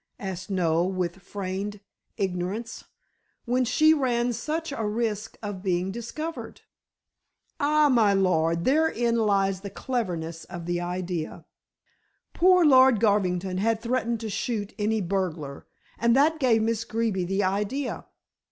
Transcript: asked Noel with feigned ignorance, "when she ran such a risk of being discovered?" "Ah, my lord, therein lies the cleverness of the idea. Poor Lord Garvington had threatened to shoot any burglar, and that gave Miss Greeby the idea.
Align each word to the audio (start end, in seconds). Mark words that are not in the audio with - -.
asked 0.19 0.49
Noel 0.49 0.91
with 0.91 1.17
feigned 1.21 1.79
ignorance, 2.17 2.85
"when 3.45 3.63
she 3.63 3.93
ran 3.93 4.33
such 4.33 4.71
a 4.71 4.83
risk 4.83 5.37
of 5.43 5.61
being 5.61 5.91
discovered?" 5.91 6.61
"Ah, 7.59 7.87
my 7.87 8.11
lord, 8.11 8.65
therein 8.65 9.15
lies 9.17 9.61
the 9.61 9.69
cleverness 9.69 10.43
of 10.45 10.65
the 10.65 10.81
idea. 10.81 11.45
Poor 12.33 12.65
Lord 12.65 12.99
Garvington 12.99 13.59
had 13.59 13.79
threatened 13.79 14.19
to 14.21 14.29
shoot 14.31 14.73
any 14.79 15.01
burglar, 15.01 15.67
and 15.99 16.15
that 16.15 16.39
gave 16.39 16.63
Miss 16.63 16.83
Greeby 16.83 17.23
the 17.25 17.43
idea. 17.43 18.07